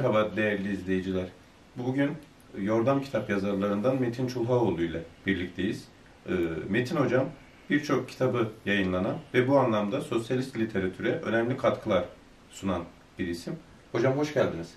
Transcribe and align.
Merhaba 0.00 0.36
değerli 0.36 0.72
izleyiciler. 0.72 1.26
Bugün 1.76 2.10
Yordam 2.60 3.02
Kitap 3.02 3.30
yazarlarından 3.30 4.00
Metin 4.00 4.26
Çulhaoğlu 4.26 4.82
ile 4.82 5.02
birlikteyiz. 5.26 5.84
Ee, 6.28 6.32
Metin 6.68 6.96
Hocam 6.96 7.28
birçok 7.70 8.08
kitabı 8.08 8.48
yayınlanan 8.66 9.16
ve 9.34 9.48
bu 9.48 9.58
anlamda 9.58 10.00
sosyalist 10.00 10.58
literatüre 10.58 11.10
önemli 11.10 11.56
katkılar 11.56 12.04
sunan 12.50 12.82
bir 13.18 13.26
isim. 13.26 13.56
Hocam 13.92 14.12
hoş 14.12 14.34
geldiniz. 14.34 14.74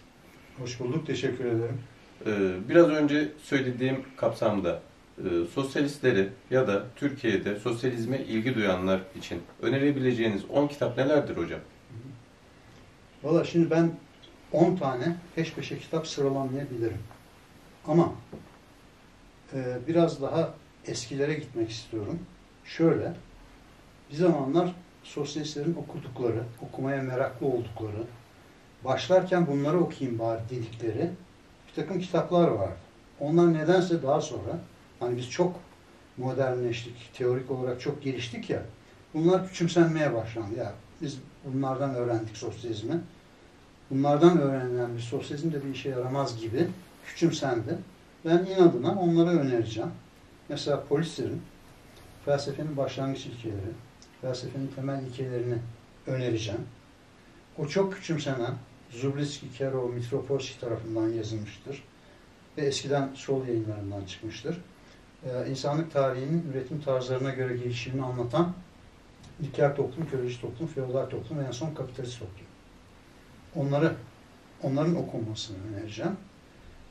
Hoş 0.57 0.79
bulduk, 0.79 1.07
teşekkür 1.07 1.45
ederim. 1.45 1.79
Ee, 2.25 2.51
Biraz 2.69 2.89
önce 2.89 3.31
söylediğim 3.43 4.03
kapsamda 4.17 4.81
e, 5.17 5.23
sosyalistleri 5.53 6.29
ya 6.51 6.67
da 6.67 6.83
Türkiye'de 6.95 7.59
sosyalizme 7.59 8.19
ilgi 8.19 8.55
duyanlar 8.55 9.01
için 9.17 9.41
önerebileceğiniz 9.61 10.45
10 10.49 10.67
kitap 10.67 10.97
nelerdir 10.97 11.37
hocam? 11.37 11.59
Valla 13.23 13.43
şimdi 13.43 13.69
ben 13.69 13.91
10 14.53 14.75
tane 14.75 15.15
peş 15.35 15.53
peşe 15.53 15.79
kitap 15.79 16.07
sıralamayabilirim. 16.07 16.99
Ama 17.87 18.13
e, 19.53 19.77
biraz 19.87 20.21
daha 20.21 20.53
eskilere 20.85 21.33
gitmek 21.33 21.69
istiyorum. 21.69 22.19
Şöyle, 22.65 23.13
bir 24.11 24.15
zamanlar 24.15 24.75
sosyalistlerin 25.03 25.75
okudukları, 25.75 26.43
okumaya 26.61 27.01
meraklı 27.01 27.47
oldukları, 27.47 28.03
başlarken 28.85 29.47
bunları 29.47 29.79
okuyayım 29.79 30.19
bari 30.19 30.41
dedikleri 30.49 31.11
bir 31.67 31.73
takım 31.75 31.99
kitaplar 31.99 32.47
vardı. 32.47 32.77
Onlar 33.19 33.53
nedense 33.53 34.03
daha 34.03 34.21
sonra, 34.21 34.59
hani 34.99 35.17
biz 35.17 35.29
çok 35.29 35.55
modernleştik, 36.17 37.13
teorik 37.13 37.51
olarak 37.51 37.81
çok 37.81 38.03
geliştik 38.03 38.49
ya, 38.49 38.63
bunlar 39.13 39.47
küçümsenmeye 39.47 40.13
başlandı. 40.13 40.55
Ya 40.57 40.73
biz 41.01 41.19
bunlardan 41.45 41.95
öğrendik 41.95 42.37
sosyalizmi. 42.37 43.01
Bunlardan 43.93 44.41
öğrenilen 44.41 44.95
bir 44.97 45.01
sosyalizm 45.01 45.53
de 45.53 45.65
bir 45.65 45.69
işe 45.69 45.89
yaramaz 45.89 46.41
gibi 46.41 46.67
küçümsendi. 47.05 47.77
Ben 48.25 48.45
inadına 48.45 48.99
onları 48.99 49.29
önereceğim. 49.29 49.89
Mesela 50.49 50.83
polislerin 50.83 51.41
felsefenin 52.25 52.77
başlangıç 52.77 53.25
ilkeleri, 53.25 53.71
felsefenin 54.21 54.67
temel 54.75 55.03
ilkelerini 55.03 55.57
önereceğim. 56.07 56.61
O 57.57 57.67
çok 57.67 57.93
küçümsenen 57.93 58.53
Zubritsky, 58.91 59.53
Kero, 59.57 59.87
Mitropolski 59.87 60.59
tarafından 60.59 61.09
yazılmıştır. 61.09 61.83
Ve 62.57 62.61
eskiden 62.61 63.09
sol 63.15 63.47
yayınlarından 63.47 64.05
çıkmıştır. 64.05 64.61
Ee, 65.25 65.49
insanlık 65.49 65.91
tarihinin 65.91 66.51
üretim 66.51 66.81
tarzlarına 66.81 67.29
göre 67.29 67.57
gelişimini 67.57 68.05
anlatan 68.05 68.53
ilkel 69.41 69.75
toplum, 69.75 70.09
köleci 70.09 70.41
toplum, 70.41 70.67
feodal 70.67 71.05
toplum 71.05 71.39
ve 71.39 71.43
en 71.43 71.51
son 71.51 71.73
kapitalist 71.73 72.19
toplum. 72.19 72.52
Onları, 73.55 73.93
onların 74.63 74.95
okunmasını 74.95 75.57
önereceğim. 75.71 76.17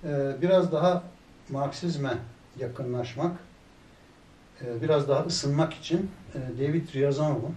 Ee, 0.04 0.36
biraz 0.42 0.72
daha 0.72 1.02
Marksizme 1.50 2.18
yakınlaşmak, 2.58 3.36
e, 4.62 4.82
biraz 4.82 5.08
daha 5.08 5.24
ısınmak 5.24 5.74
için 5.74 6.10
e, 6.34 6.38
David 6.58 6.94
Ryazanov'un 6.94 7.54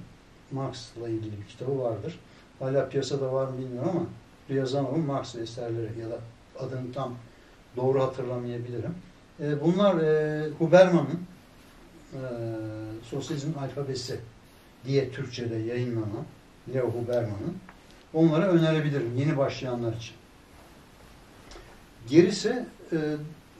Marx'la 0.51 1.09
ilgili 1.09 1.41
bir 1.41 1.47
kitabı 1.47 1.79
vardır. 1.79 2.19
Hala 2.59 2.89
piyasada 2.89 3.33
var 3.33 3.47
mı 3.47 3.57
bilmiyorum 3.57 3.89
ama 3.89 4.05
Ryazanov'un 4.49 4.99
Marx 4.99 5.35
eserleri 5.35 5.99
ya 6.01 6.09
da 6.09 6.19
adını 6.59 6.93
tam 6.93 7.15
doğru 7.75 8.03
hatırlamayabilirim. 8.03 8.95
E, 9.39 9.61
bunlar 9.61 9.95
Huberman'ın 10.59 11.19
Sosyalizmin 13.09 13.53
Alfabesi 13.53 14.19
diye 14.85 15.11
Türkçe'de 15.11 15.55
yayınlanan 15.55 16.25
Leo 16.73 16.87
Huberman'ın 16.87 17.57
onlara 18.15 18.47
önerebilirim 18.47 19.17
yeni 19.17 19.37
başlayanlar 19.37 19.93
için. 19.93 20.15
Gerisi 22.09 22.65
e, 22.91 22.97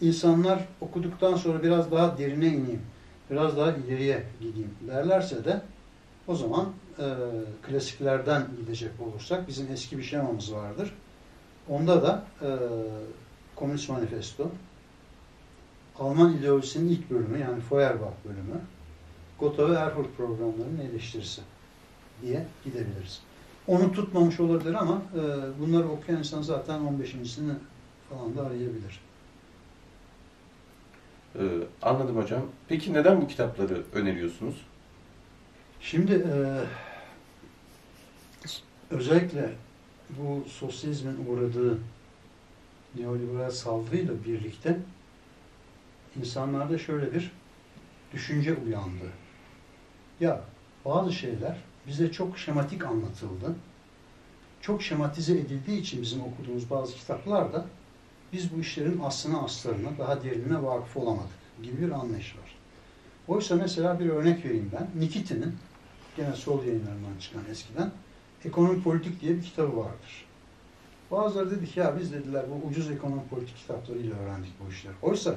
insanlar 0.02 0.60
okuduktan 0.82 1.36
sonra 1.36 1.64
biraz 1.64 1.92
daha 1.92 2.18
derine 2.18 2.48
ineyim, 2.48 2.82
biraz 3.32 3.58
daha 3.58 3.72
ileriye 3.72 4.24
gideyim 4.42 4.76
derlerse 4.88 5.46
de 5.46 5.62
o 6.28 6.36
zaman 6.36 6.66
e, 7.00 7.06
klasiklerden 7.68 8.48
gidecek 8.60 8.92
olursak 9.00 9.48
bizim 9.48 9.72
eski 9.72 9.98
bir 9.98 10.04
şemamız 10.04 10.54
vardır. 10.54 10.94
Onda 11.70 12.04
da 12.04 12.24
e, 12.42 12.50
Komünist 13.56 13.90
Manifesto, 13.90 14.52
Alman 16.00 16.38
ideolojisinin 16.38 16.90
ilk 16.90 17.10
bölümü 17.10 17.40
yani 17.40 17.62
Feuerbach 17.62 18.14
bölümü, 18.26 18.62
Gotha 19.40 19.70
ve 19.70 19.76
Erfurt 19.76 20.18
programlarının 20.18 20.80
eleştirisi 20.92 21.42
diye 22.22 22.46
gidebiliriz. 22.64 23.22
Onu 23.68 23.92
tutmamış 23.92 24.40
olabilir 24.40 24.74
ama 24.74 25.02
e, 25.16 25.22
bunları 25.60 25.90
okuyan 25.90 26.20
insan 26.20 26.42
zaten 26.42 26.80
15.sini 26.80 27.54
falan 28.10 28.38
da 28.38 28.42
arayabilir. 28.42 29.00
Ee, 31.40 31.42
anladım 31.82 32.18
hocam. 32.18 32.42
Peki 32.68 32.94
neden 32.94 33.22
bu 33.22 33.28
kitapları 33.28 33.84
öneriyorsunuz? 33.94 34.56
Şimdi 35.82 36.14
e, 36.14 36.36
özellikle 38.90 39.52
bu 40.10 40.50
sosyalizmin 40.50 41.26
uğradığı 41.26 41.80
neoliberal 42.96 43.52
saldırıyla 43.52 44.14
birlikte 44.26 44.80
insanlarda 46.20 46.78
şöyle 46.78 47.14
bir 47.14 47.32
düşünce 48.14 48.54
uyandı. 48.54 49.06
Ya 50.20 50.42
bazı 50.86 51.14
şeyler 51.14 51.58
bize 51.88 52.12
çok 52.12 52.38
şematik 52.38 52.86
anlatıldı. 52.86 53.56
Çok 54.62 54.84
şematize 54.84 55.34
edildiği 55.34 55.82
için 55.82 56.02
bizim 56.02 56.22
okuduğumuz 56.22 56.70
bazı 56.70 56.96
kitaplarda 56.96 57.66
biz 58.34 58.56
bu 58.56 58.60
işlerin 58.60 59.00
aslına 59.04 59.42
aslarına, 59.42 59.90
daha 59.98 60.24
derinine 60.24 60.64
vakıf 60.64 60.98
olamadık 60.98 61.64
gibi 61.64 61.82
bir 61.82 61.92
anlayış 61.92 62.36
var. 62.36 62.56
Oysa 63.28 63.56
mesela 63.56 64.00
bir 64.00 64.10
örnek 64.10 64.46
vereyim 64.46 64.72
ben. 64.74 65.02
Nikitin'in, 65.02 65.56
gene 66.18 66.34
sol 66.34 66.64
yayınlarından 66.64 67.18
çıkan 67.20 67.42
eskiden, 67.52 67.92
Ekonomi 68.46 68.84
Politik 68.84 69.22
diye 69.22 69.38
bir 69.38 69.42
kitabı 69.42 69.78
vardır. 69.78 70.26
Bazıları 71.12 71.52
dedi 71.52 71.66
ki 71.66 71.80
ya 71.80 72.00
biz 72.00 72.14
dediler 72.14 72.46
bu 72.50 72.68
ucuz 72.68 72.92
ekonomi 72.92 73.22
politik 73.30 73.58
kitaplarıyla 73.58 74.16
öğrendik 74.16 74.52
bu 74.60 74.72
işleri. 74.72 74.94
Oysa 75.02 75.36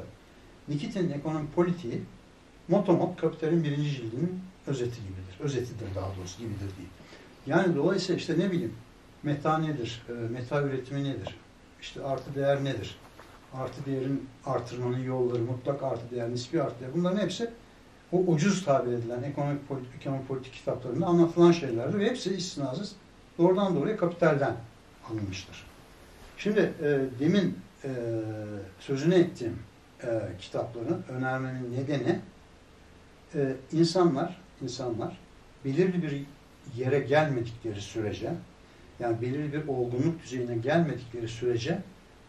Nikitin'in 0.68 1.10
ekonomi 1.10 1.50
politiği 1.50 2.02
motomot 2.68 3.20
kapitalin 3.20 3.64
birinci 3.64 3.90
cildinin 3.90 4.40
özeti 4.66 4.96
gibidir. 4.96 5.40
Özetidir 5.40 5.94
daha 5.94 6.16
doğrusu 6.16 6.38
gibidir 6.38 6.60
değil. 6.60 6.88
Yani 7.46 7.76
dolayısıyla 7.76 8.18
işte 8.18 8.38
ne 8.38 8.50
bileyim 8.50 8.74
meta 9.22 9.58
nedir, 9.58 10.02
e, 10.08 10.12
meta 10.12 10.62
üretimi 10.62 11.04
nedir, 11.04 11.36
işte 11.80 12.04
artı 12.04 12.34
değer 12.34 12.64
nedir, 12.64 12.98
artı 13.54 13.86
değerin 13.86 14.28
artırmanın 14.46 14.98
yolları, 14.98 15.42
mutlak 15.42 15.82
artı 15.82 16.10
değer, 16.10 16.30
nispi 16.30 16.62
artı 16.62 16.80
değer 16.80 16.90
bunların 16.94 17.20
hepsi 17.20 17.50
o 18.12 18.18
ucuz 18.18 18.64
tabir 18.64 18.92
edilen 18.92 19.22
ekonomik 19.22 19.68
politik, 19.68 19.90
ekonomik 20.00 20.28
politik 20.28 20.52
kitaplarında 20.52 21.06
anlatılan 21.06 21.52
şeylerdir 21.52 21.98
ve 21.98 22.06
hepsi 22.06 22.34
istinasız 22.34 22.92
doğrudan 23.38 23.76
doğruya 23.76 23.96
kapitalden 23.96 24.56
alınmıştır. 25.10 25.64
Şimdi 26.38 26.72
e, 26.82 27.00
demin 27.20 27.58
e, 27.84 27.90
sözünü 28.80 29.14
ettiğim 29.14 29.58
e, 30.04 30.08
kitapların 30.40 31.02
önermenin 31.08 31.72
nedeni 31.72 32.20
e, 33.34 33.56
insanlar 33.72 34.40
insanlar 34.62 35.18
belirli 35.64 36.02
bir 36.02 36.22
yere 36.76 36.98
gelmedikleri 36.98 37.80
sürece 37.80 38.32
yani 39.00 39.22
belirli 39.22 39.52
bir 39.52 39.68
olgunluk 39.68 40.22
düzeyine 40.22 40.56
gelmedikleri 40.56 41.28
sürece 41.28 41.78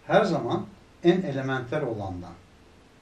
her 0.08 0.24
zaman 0.24 0.66
en 1.04 1.22
elementer 1.22 1.82
olandan, 1.82 2.34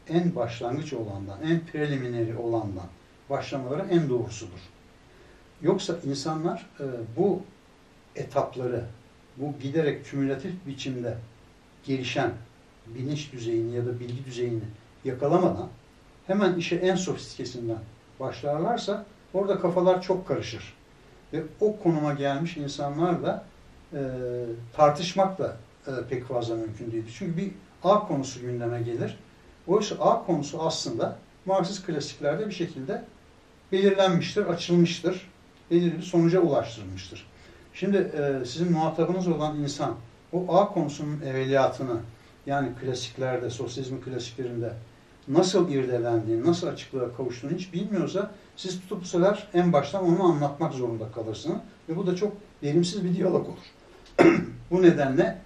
en 0.09 0.35
başlangıç 0.35 0.93
olandan, 0.93 1.41
en 1.43 1.59
prelimineri 1.59 2.37
olandan 2.37 2.87
başlamaları 3.29 3.87
en 3.89 4.09
doğrusudur. 4.09 4.59
Yoksa 5.61 5.97
insanlar 6.05 6.69
e, 6.79 6.85
bu 7.17 7.41
etapları, 8.15 8.85
bu 9.37 9.53
giderek 9.61 10.05
kümülatif 10.05 10.51
biçimde 10.67 11.17
gelişen 11.85 12.31
bilinç 12.87 13.31
düzeyini 13.31 13.75
ya 13.75 13.85
da 13.85 13.99
bilgi 13.99 14.25
düzeyini 14.25 14.63
yakalamadan 15.05 15.69
hemen 16.27 16.55
işe 16.55 16.75
en 16.75 16.95
sofistikesinden 16.95 17.79
başlarlarsa 18.19 19.05
orada 19.33 19.59
kafalar 19.59 20.01
çok 20.01 20.27
karışır. 20.27 20.73
Ve 21.33 21.43
o 21.61 21.79
konuma 21.79 22.13
gelmiş 22.13 22.57
insanlar 22.57 23.23
da 23.23 23.43
e, 23.93 23.99
tartışmak 24.73 25.39
da 25.39 25.57
e, 25.87 25.91
pek 26.09 26.25
fazla 26.25 26.55
mümkün 26.55 26.91
değildir. 26.91 27.15
Çünkü 27.17 27.37
bir 27.37 27.51
A 27.83 28.07
konusu 28.07 28.41
gündeme 28.41 28.81
gelir. 28.81 29.17
Oysa 29.67 29.95
A 29.95 30.25
konusu 30.25 30.61
aslında 30.61 31.17
Marksist 31.45 31.85
klasiklerde 31.85 32.47
bir 32.47 32.53
şekilde 32.53 33.03
belirlenmiştir, 33.71 34.45
açılmıştır, 34.45 35.29
belirli 35.71 36.01
sonuca 36.01 36.39
ulaştırılmıştır. 36.39 37.27
Şimdi 37.73 37.97
e, 37.97 38.45
sizin 38.45 38.71
muhatabınız 38.71 39.27
olan 39.27 39.59
insan 39.59 39.95
o 40.33 40.57
A 40.57 40.73
konusunun 40.73 41.21
evveliyatını 41.21 41.97
yani 42.45 42.69
klasiklerde, 42.81 43.49
sosyalizm 43.49 44.01
klasiklerinde 44.01 44.73
nasıl 45.27 45.69
irdelendiğini, 45.69 46.45
nasıl 46.45 46.67
açıklığa 46.67 47.15
kavuştuğunu 47.17 47.51
hiç 47.51 47.73
bilmiyorsa 47.73 48.31
siz 48.55 48.81
tutup 48.81 49.05
bu 49.05 49.47
en 49.53 49.73
baştan 49.73 50.03
onu 50.03 50.23
anlatmak 50.23 50.73
zorunda 50.73 51.11
kalırsınız. 51.11 51.57
Ve 51.89 51.95
bu 51.95 52.07
da 52.07 52.15
çok 52.15 52.33
verimsiz 52.63 53.03
bir 53.03 53.15
diyalog 53.15 53.47
olur. 53.47 54.27
bu 54.71 54.81
nedenle 54.81 55.41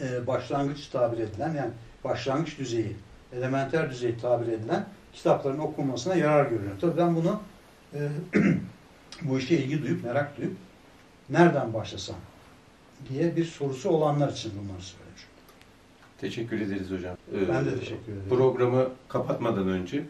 e, 0.00 0.26
başlangıç 0.26 0.86
tabir 0.86 1.18
edilen 1.18 1.54
yani 1.54 1.70
başlangıç 2.04 2.58
düzeyi, 2.58 2.96
elementer 3.32 3.90
düzeyi 3.90 4.18
tabir 4.18 4.52
edilen 4.52 4.86
kitapların 5.12 5.58
okunmasına 5.58 6.14
yarar 6.14 6.44
görüyorum. 6.44 6.78
Tabii 6.80 6.96
ben 6.96 7.16
bunu 7.16 7.40
e, 7.94 8.08
bu 9.22 9.38
işe 9.38 9.54
ilgi 9.56 9.82
duyup, 9.82 10.04
merak 10.04 10.36
duyup 10.36 10.56
nereden 11.30 11.74
başlasam 11.74 12.16
diye 13.08 13.36
bir 13.36 13.44
sorusu 13.44 13.88
olanlar 13.88 14.28
için 14.28 14.52
bunları 14.62 14.82
söylüyorum. 14.82 15.29
Teşekkür 16.20 16.60
ederiz 16.60 16.90
hocam. 16.90 17.16
Ee, 17.34 17.48
Ben 17.48 17.64
de 17.66 17.78
teşekkür 17.78 18.12
ederim. 18.12 18.28
Programı 18.28 18.88
kapatmadan 19.08 19.68
önce 19.68 20.02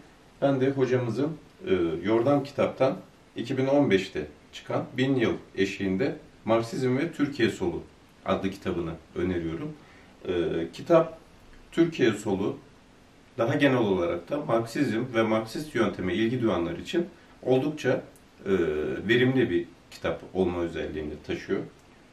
ben 0.42 0.60
de 0.60 0.70
hocamızın 0.70 1.30
e, 1.66 1.74
Yordam 2.04 2.44
kitaptan 2.44 2.96
2015'te 3.36 4.26
çıkan 4.52 4.84
Bin 4.96 5.14
Yıl 5.14 5.32
Eşiğinde 5.56 6.16
Marksizm 6.44 6.98
ve 6.98 7.12
Türkiye 7.12 7.50
Solu 7.50 7.82
adlı 8.24 8.50
kitabını 8.50 8.92
öneriyorum. 9.16 9.72
E, 10.28 10.32
kitap 10.72 11.18
Türkiye 11.72 12.12
Solu 12.12 12.56
daha 13.38 13.54
genel 13.54 13.78
olarak 13.78 14.30
da 14.30 14.40
Marksizm 14.40 15.04
ve 15.14 15.22
Marksist 15.22 15.74
yönteme 15.74 16.14
ilgi 16.14 16.42
duyanlar 16.42 16.78
için 16.78 17.06
oldukça 17.42 18.02
e, 18.46 18.50
verimli 19.08 19.50
bir 19.50 19.64
kitap 19.90 20.22
olma 20.34 20.60
özelliğini 20.60 21.14
taşıyor. 21.26 21.60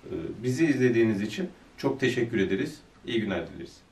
E, 0.06 0.14
bizi 0.44 0.66
izlediğiniz 0.66 1.22
için 1.22 1.50
çok 1.78 2.00
teşekkür 2.00 2.38
ederiz. 2.40 2.82
İyi 3.06 3.22
günler 3.22 3.48
dileriz. 3.48 3.87